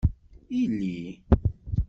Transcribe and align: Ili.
Ili. 0.61 0.95